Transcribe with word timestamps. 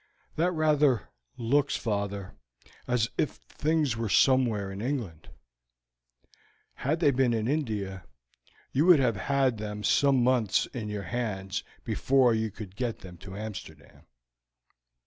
"That 0.35 0.49
rather 0.53 1.09
looks, 1.37 1.75
father, 1.75 2.33
as 2.87 3.11
if 3.19 3.37
the 3.39 3.53
things 3.53 3.95
were 3.95 4.09
somewhere 4.09 4.71
in 4.71 4.81
England; 4.81 5.29
had 6.77 6.99
they 7.01 7.11
been 7.11 7.35
in 7.35 7.47
India, 7.47 8.05
you 8.71 8.87
would 8.87 8.99
have 8.99 9.15
had 9.15 9.59
them 9.59 9.83
some 9.83 10.23
months 10.23 10.65
in 10.73 10.89
your 10.89 11.03
hands 11.03 11.63
before 11.83 12.33
you 12.33 12.49
could 12.49 12.75
get 12.75 13.01
them 13.01 13.17
to 13.17 13.37
Amsterdam." 13.37 14.07